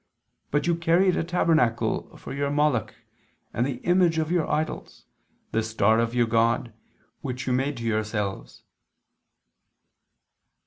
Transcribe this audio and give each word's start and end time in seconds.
But 0.49 0.65
you 0.65 0.73
carried 0.75 1.15
a 1.15 1.23
tabernacle 1.23 2.17
for 2.17 2.33
your 2.33 2.49
Moloch, 2.49 2.95
and 3.53 3.63
the 3.67 3.77
image 3.85 4.17
of 4.17 4.31
your 4.31 4.49
idols, 4.49 5.05
the 5.51 5.61
star 5.61 5.99
of 5.99 6.15
your 6.15 6.25
god, 6.25 6.73
which 7.21 7.45
you 7.45 7.53
made 7.53 7.77
to 7.77 7.83
yourselves." 7.83 8.63